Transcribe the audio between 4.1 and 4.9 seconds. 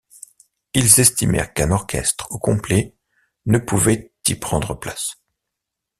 y prendre